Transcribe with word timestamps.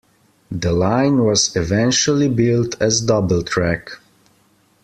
The 0.49 0.73
line 0.73 1.23
was 1.25 1.55
eventually 1.55 2.27
built 2.27 2.75
as 2.81 3.01
double 3.01 3.43
track. 3.43 3.91